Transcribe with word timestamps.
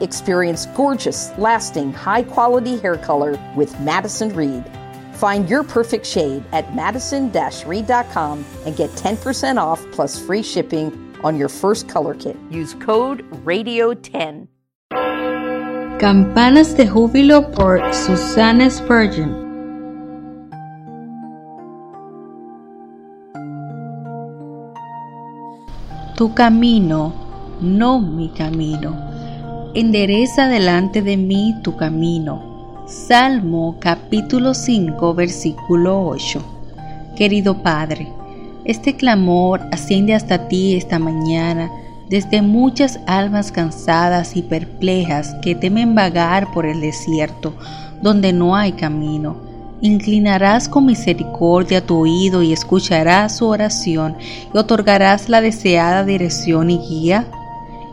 Experience 0.00 0.66
gorgeous, 0.74 1.30
lasting, 1.38 1.92
high 1.92 2.22
quality 2.22 2.78
hair 2.78 2.96
color 2.96 3.38
with 3.54 3.78
Madison 3.80 4.34
Reed. 4.34 4.64
Find 5.14 5.48
your 5.48 5.62
perfect 5.62 6.04
shade 6.04 6.44
at 6.52 6.74
madison 6.74 7.30
reed.com 7.30 8.44
and 8.66 8.76
get 8.76 8.90
10% 8.90 9.56
off 9.56 9.84
plus 9.92 10.18
free 10.18 10.42
shipping 10.42 11.14
on 11.22 11.38
your 11.38 11.48
first 11.48 11.88
color 11.88 12.14
kit. 12.14 12.36
Use 12.50 12.74
code 12.74 13.22
RADIO10. 13.44 14.48
Campanas 16.00 16.74
de 16.76 16.84
Júbilo 16.84 17.54
por 17.54 17.80
Susana 17.92 18.68
Spurgeon. 18.68 19.42
Tu 26.16 26.28
camino, 26.34 27.12
no 27.60 28.00
mi 28.00 28.28
camino 28.36 29.14
endereza 29.74 30.46
delante 30.46 31.02
de 31.02 31.16
mí 31.16 31.56
tu 31.62 31.76
camino. 31.76 32.84
Salmo 32.86 33.76
capítulo 33.80 34.54
5 34.54 35.14
versículo 35.14 36.06
8. 36.06 36.40
Querido 37.16 37.60
Padre, 37.60 38.06
este 38.64 38.94
clamor 38.94 39.62
asciende 39.72 40.14
hasta 40.14 40.46
ti 40.46 40.76
esta 40.76 41.00
mañana 41.00 41.72
desde 42.08 42.40
muchas 42.40 43.00
almas 43.08 43.50
cansadas 43.50 44.36
y 44.36 44.42
perplejas 44.42 45.34
que 45.42 45.56
temen 45.56 45.96
vagar 45.96 46.52
por 46.52 46.66
el 46.66 46.80
desierto, 46.80 47.54
donde 48.00 48.32
no 48.32 48.54
hay 48.54 48.72
camino. 48.72 49.36
Inclinarás 49.80 50.68
con 50.68 50.86
misericordia 50.86 51.84
tu 51.84 51.98
oído 51.98 52.44
y 52.44 52.52
escucharás 52.52 53.38
su 53.38 53.48
oración 53.48 54.16
y 54.54 54.56
otorgarás 54.56 55.28
la 55.28 55.40
deseada 55.40 56.04
dirección 56.04 56.70
y 56.70 56.78
guía. 56.78 57.26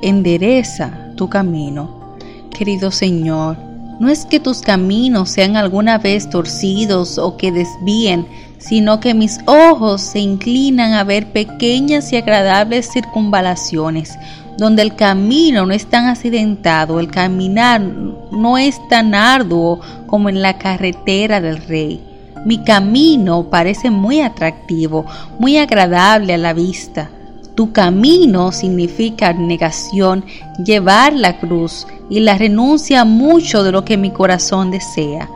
Endereza 0.04 1.11
tu 1.22 1.30
camino. 1.30 2.16
Querido 2.50 2.90
Señor, 2.90 3.56
no 4.00 4.10
es 4.10 4.26
que 4.26 4.40
tus 4.40 4.62
caminos 4.62 5.30
sean 5.30 5.56
alguna 5.56 6.00
vez 6.00 6.28
torcidos 6.32 7.20
o 7.20 7.38
que 7.38 7.52
desvíen, 7.52 8.26
sino 8.58 9.00
que 9.00 9.14
mis 9.14 9.40
ojos 9.46 10.02
se 10.02 10.18
inclinan 10.18 10.94
a 10.94 11.04
ver 11.04 11.32
pequeñas 11.32 12.12
y 12.12 12.18
agradables 12.18 12.90
circunvalaciones, 12.92 14.18
donde 14.58 14.82
el 14.82 14.96
camino 14.96 15.68
no 15.68 15.74
es 15.74 15.86
tan 15.86 16.08
accidentado, 16.08 17.00
el 17.00 17.12
caminar 17.12 17.80
no 17.80 18.58
es 18.58 18.80
tan 18.90 19.14
arduo 19.14 19.80
como 20.08 20.28
en 20.28 20.42
la 20.42 20.58
carretera 20.58 21.40
del 21.40 21.62
rey. 21.68 22.04
Mi 22.48 22.64
camino 22.64 23.48
parece 23.52 23.92
muy 23.92 24.22
atractivo, 24.22 25.06
muy 25.38 25.58
agradable 25.58 26.34
a 26.34 26.40
la 26.40 26.54
vista. 26.54 27.12
Tu 27.56 27.72
camino 27.72 28.52
significa 28.52 29.34
negación, 29.34 30.24
llevar 30.64 31.14
la 31.14 31.40
cruz 31.40 31.86
y 32.10 32.22
la 32.22 32.38
renuncia 32.38 33.02
a 33.02 33.06
mucho 33.06 33.64
de 33.64 33.72
lo 33.72 33.84
que 33.84 33.98
mi 33.98 34.12
corazón 34.12 34.72
desea. 34.72 35.30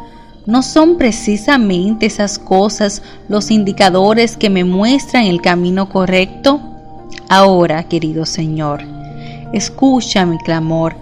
¿No 0.46 0.62
son 0.62 0.98
precisamente 0.98 2.06
esas 2.06 2.38
cosas 2.38 3.02
los 3.28 3.50
indicadores 3.50 4.38
que 4.38 4.50
me 4.50 4.64
muestran 4.64 5.26
el 5.26 5.42
camino 5.42 5.90
correcto? 5.90 6.62
Ahora, 7.30 7.84
querido 7.84 8.26
Señor, 8.26 8.84
escucha 9.54 10.26
mi 10.26 10.38
clamor, 10.38 10.96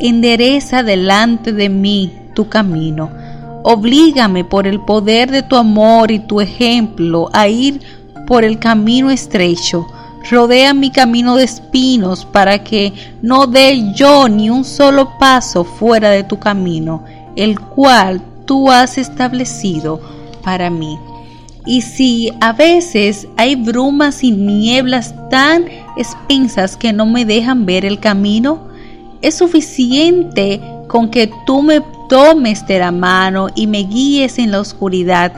endereza 0.00 0.82
delante 0.82 1.52
de 1.52 1.68
mí 1.68 2.12
tu 2.34 2.48
camino, 2.48 3.10
oblígame 3.62 4.44
por 4.44 4.66
el 4.66 4.80
poder 4.80 5.30
de 5.30 5.42
tu 5.42 5.56
amor 5.56 6.10
y 6.10 6.18
tu 6.18 6.40
ejemplo 6.40 7.30
a 7.32 7.48
ir 7.48 7.80
por 8.26 8.44
el 8.44 8.58
camino 8.58 9.10
estrecho, 9.10 9.86
Rodea 10.30 10.74
mi 10.74 10.90
camino 10.90 11.36
de 11.36 11.44
espinos 11.44 12.24
para 12.24 12.62
que 12.62 12.92
no 13.22 13.46
dé 13.46 13.92
yo 13.94 14.28
ni 14.28 14.50
un 14.50 14.64
solo 14.64 15.18
paso 15.18 15.64
fuera 15.64 16.10
de 16.10 16.24
tu 16.24 16.38
camino, 16.38 17.04
el 17.36 17.58
cual 17.58 18.20
tú 18.44 18.70
has 18.70 18.98
establecido 18.98 20.00
para 20.42 20.70
mí. 20.70 20.98
Y 21.66 21.82
si 21.82 22.30
a 22.40 22.52
veces 22.52 23.28
hay 23.36 23.54
brumas 23.54 24.24
y 24.24 24.30
nieblas 24.30 25.14
tan 25.30 25.66
espensas 25.96 26.76
que 26.76 26.92
no 26.92 27.04
me 27.06 27.24
dejan 27.24 27.66
ver 27.66 27.84
el 27.84 28.00
camino, 28.00 28.68
es 29.20 29.34
suficiente 29.36 30.60
con 30.88 31.10
que 31.10 31.30
tú 31.46 31.62
me 31.62 31.82
tomes 32.08 32.66
de 32.66 32.78
la 32.78 32.90
mano 32.90 33.48
y 33.54 33.66
me 33.66 33.80
guíes 33.82 34.38
en 34.38 34.50
la 34.50 34.60
oscuridad 34.60 35.32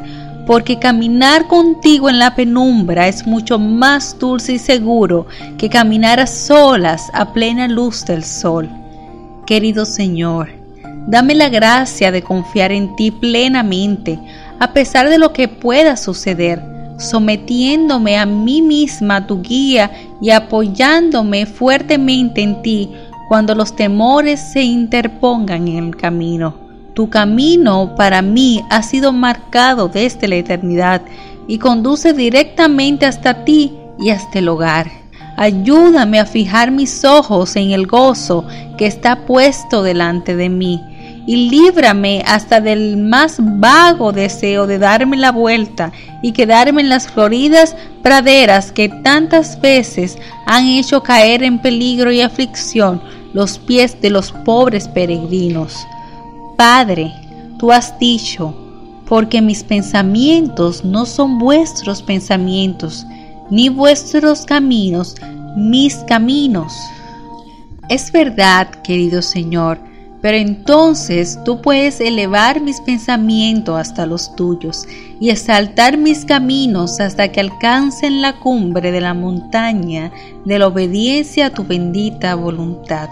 porque 0.51 0.81
caminar 0.81 1.47
contigo 1.47 2.11
en 2.11 2.19
la 2.19 2.35
penumbra 2.35 3.07
es 3.07 3.25
mucho 3.25 3.57
más 3.57 4.19
dulce 4.19 4.55
y 4.55 4.59
seguro 4.59 5.29
que 5.57 5.69
caminar 5.69 6.19
a 6.19 6.27
solas 6.27 7.09
a 7.15 7.33
plena 7.33 7.69
luz 7.69 8.05
del 8.05 8.25
sol. 8.25 8.69
Querido 9.47 9.85
Señor, 9.87 10.49
dame 11.07 11.37
la 11.37 11.51
gracia 11.51 12.11
de 12.11 12.23
confiar 12.23 12.73
en 12.73 12.97
ti 12.97 13.13
plenamente, 13.13 14.19
a 14.59 14.73
pesar 14.73 15.09
de 15.09 15.19
lo 15.19 15.33
que 15.33 15.47
pueda 15.47 15.97
suceder, 15.97 16.61
sometiéndome 16.99 18.19
a 18.19 18.27
mí 18.27 18.61
misma 18.61 19.19
a 19.19 19.27
tu 19.29 19.43
guía 19.43 19.93
y 20.21 20.31
apoyándome 20.31 21.47
fuertemente 21.47 22.43
en 22.43 22.61
ti 22.61 22.91
cuando 23.29 23.55
los 23.55 23.77
temores 23.77 24.41
se 24.41 24.63
interpongan 24.63 25.69
en 25.69 25.91
el 25.91 25.97
camino. 25.97 26.60
Tu 26.95 27.09
camino 27.09 27.95
para 27.97 28.23
mí 28.23 28.65
ha 28.71 28.83
sido 28.83 29.13
marcado 29.13 29.89
desde 29.89 30.29
la 30.29 30.37
eternidad 30.37 31.03
y 31.47 31.59
conduce 31.59 32.13
directamente 32.13 33.07
hasta 33.07 33.45
ti 33.45 33.73
y 33.99 34.11
hasta 34.11 34.39
el 34.39 34.49
hogar. 34.49 34.91
Ayúdame 35.37 36.21
a 36.21 36.27
fijar 36.27 36.71
mis 36.71 37.05
ojos 37.05 37.57
en 37.57 37.71
el 37.71 37.87
gozo 37.87 38.45
que 38.77 38.87
está 38.87 39.25
puesto 39.27 39.83
delante 39.83 40.37
de 40.37 40.49
mí 40.49 40.81
y 41.27 41.49
líbrame 41.49 42.23
hasta 42.27 42.61
del 42.61 42.97
más 42.97 43.37
vago 43.41 44.13
deseo 44.13 44.67
de 44.67 44.79
darme 44.79 45.17
la 45.17 45.33
vuelta 45.33 45.93
y 46.23 46.33
quedarme 46.33 46.83
en 46.83 46.89
las 46.89 47.09
floridas 47.09 47.77
praderas 48.03 48.73
que 48.73 48.89
tantas 48.89 49.61
veces 49.61 50.19
han 50.47 50.67
hecho 50.67 51.03
caer 51.03 51.43
en 51.43 51.61
peligro 51.61 52.11
y 52.11 52.21
aflicción 52.21 53.01
los 53.33 53.59
pies 53.59 54.01
de 54.01 54.11
los 54.11 54.33
pobres 54.33 54.89
peregrinos. 54.89 55.87
Padre, 56.61 57.11
tú 57.59 57.73
has 57.73 57.99
dicho, 57.99 58.55
porque 59.07 59.41
mis 59.41 59.65
pensamientos 59.65 60.85
no 60.85 61.07
son 61.07 61.39
vuestros 61.39 62.03
pensamientos, 62.03 63.07
ni 63.49 63.71
vuestros 63.71 64.45
caminos 64.45 65.17
mis 65.57 65.95
caminos. 66.07 66.75
Es 67.89 68.13
verdad, 68.13 68.69
querido 68.83 69.23
Señor, 69.23 69.79
pero 70.21 70.37
entonces 70.37 71.39
tú 71.47 71.63
puedes 71.63 71.99
elevar 71.99 72.61
mis 72.61 72.79
pensamientos 72.83 73.81
hasta 73.81 74.05
los 74.05 74.37
tuyos 74.37 74.87
y 75.19 75.31
exaltar 75.31 75.97
mis 75.97 76.27
caminos 76.27 77.01
hasta 77.01 77.33
que 77.33 77.41
alcancen 77.41 78.21
la 78.21 78.39
cumbre 78.39 78.93
de 78.93 79.01
la 79.01 79.15
montaña 79.15 80.13
de 80.45 80.59
la 80.59 80.67
obediencia 80.67 81.47
a 81.47 81.51
tu 81.55 81.65
bendita 81.65 82.35
voluntad. 82.35 83.09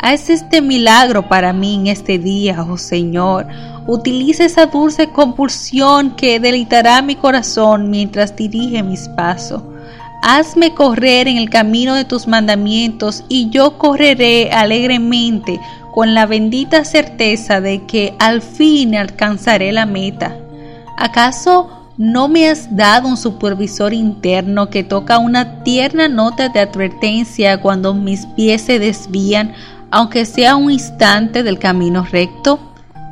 Haz 0.00 0.30
este 0.30 0.62
milagro 0.62 1.28
para 1.28 1.52
mí 1.52 1.74
en 1.74 1.88
este 1.88 2.18
día, 2.18 2.62
oh 2.62 2.78
Señor. 2.78 3.48
Utiliza 3.88 4.44
esa 4.44 4.66
dulce 4.66 5.08
compulsión 5.08 6.14
que 6.14 6.38
deleitará 6.38 7.02
mi 7.02 7.16
corazón 7.16 7.90
mientras 7.90 8.36
dirige 8.36 8.84
mis 8.84 9.08
pasos. 9.08 9.62
Hazme 10.22 10.72
correr 10.72 11.26
en 11.26 11.36
el 11.36 11.50
camino 11.50 11.94
de 11.94 12.04
tus 12.04 12.28
mandamientos 12.28 13.24
y 13.28 13.50
yo 13.50 13.76
correré 13.76 14.52
alegremente 14.52 15.58
con 15.92 16.14
la 16.14 16.26
bendita 16.26 16.84
certeza 16.84 17.60
de 17.60 17.84
que 17.86 18.14
al 18.20 18.40
fin 18.40 18.94
alcanzaré 18.94 19.72
la 19.72 19.84
meta. 19.84 20.36
¿Acaso 20.96 21.70
no 21.96 22.28
me 22.28 22.48
has 22.48 22.76
dado 22.76 23.08
un 23.08 23.16
supervisor 23.16 23.92
interno 23.92 24.70
que 24.70 24.84
toca 24.84 25.18
una 25.18 25.64
tierna 25.64 26.06
nota 26.06 26.48
de 26.48 26.60
advertencia 26.60 27.60
cuando 27.60 27.92
mis 27.94 28.26
pies 28.26 28.62
se 28.62 28.78
desvían 28.78 29.54
aunque 29.90 30.24
sea 30.24 30.56
un 30.56 30.70
instante 30.70 31.42
del 31.42 31.58
camino 31.58 32.06
recto, 32.10 32.58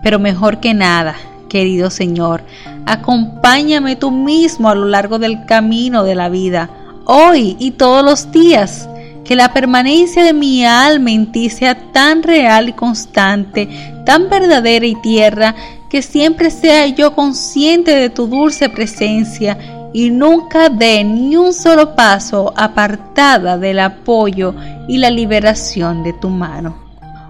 pero 0.03 0.19
mejor 0.19 0.61
que 0.61 0.75
nada, 0.75 1.15
querido 1.49 1.91
Señor, 1.91 2.43
acompáñame 2.87 3.97
tú 3.97 4.11
mismo 4.11 4.69
a 4.69 4.75
lo 4.75 4.87
largo 4.87 5.19
del 5.19 5.47
camino 5.47 6.05
de 6.05 6.15
la 6.15 6.29
vida, 6.29 6.71
hoy 7.05 7.57
y 7.59 7.73
todos 7.73 8.05
los 8.05 8.31
días. 8.33 8.89
que 9.25 9.35
la 9.35 9.53
permanencia 9.53 10.23
de 10.23 10.33
mi 10.33 10.65
alma 10.65 11.11
en 11.11 11.33
ti 11.33 11.51
sea 11.51 11.91
tan 11.91 12.23
real 12.23 12.69
y 12.69 12.73
constante, 12.75 13.69
tan 14.05 14.31
verdadera 14.31 14.87
y 14.87 14.95
tierra, 15.03 15.53
que 15.91 16.01
siempre 16.01 16.49
sea 16.49 16.87
yo 16.87 17.13
consciente 17.17 17.97
de 17.97 18.09
tu 18.09 18.29
dulce 18.29 18.69
presencia 18.69 19.59
y 19.97 20.11
nunca 20.11 20.69
dé 20.69 21.03
ni 21.05 21.39
un 21.39 21.55
solo 21.55 21.97
paso 21.97 22.53
apartada 22.55 23.57
del 23.57 23.81
apoyo 23.81 24.55
y 24.87 24.99
la 24.99 25.09
liberación 25.09 26.03
de 26.03 26.13
tu 26.13 26.29
mano. 26.29 26.77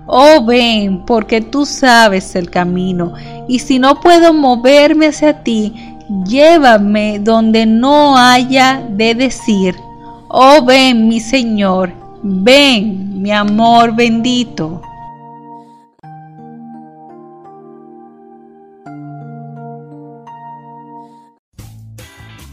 Oh 0.06 0.44
ven, 0.44 1.04
porque 1.06 1.40
tú 1.40 1.64
sabes 1.64 2.34
el 2.34 2.50
camino, 2.50 3.12
y 3.46 3.60
si 3.60 3.78
no 3.78 4.00
puedo 4.00 4.34
moverme 4.34 5.06
hacia 5.06 5.44
ti, 5.44 5.74
llévame 6.26 7.20
donde 7.20 7.66
no 7.66 8.18
haya 8.18 8.82
de 8.90 9.14
decir, 9.14 9.76
oh 10.26 10.64
ven 10.64 11.06
mi 11.06 11.20
Señor, 11.20 11.92
ven 12.20 13.22
mi 13.22 13.30
amor 13.30 13.94
bendito. 13.94 14.82